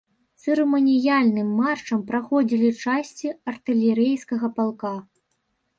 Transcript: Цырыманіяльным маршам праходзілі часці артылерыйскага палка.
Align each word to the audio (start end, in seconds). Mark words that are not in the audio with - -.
Цырыманіяльным 0.43 1.49
маршам 1.59 1.99
праходзілі 2.09 2.69
часці 2.87 3.27
артылерыйскага 3.55 4.53
палка. 4.59 4.95